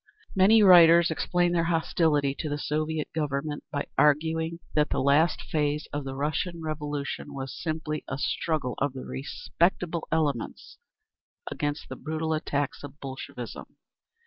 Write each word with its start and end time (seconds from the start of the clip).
Many 0.35 0.63
writers 0.63 1.11
explain 1.11 1.51
their 1.51 1.65
hostility 1.65 2.33
to 2.39 2.49
the 2.49 2.57
Soviet 2.57 3.07
Government 3.13 3.63
by 3.71 3.85
arguing 3.99 4.57
that 4.73 4.89
the 4.89 4.99
last 4.99 5.43
phase 5.43 5.87
of 5.93 6.05
the 6.05 6.15
Russian 6.15 6.59
Revolution 6.59 7.35
was 7.35 7.55
simply 7.55 8.03
a 8.07 8.17
struggle 8.17 8.73
of 8.79 8.93
the 8.93 9.05
"respectable" 9.05 10.07
elements 10.11 10.79
against 11.51 11.87
the 11.87 11.97
brutal 11.97 12.33
attacks 12.33 12.83
of 12.83 12.99
Bolshevism. 12.99 13.75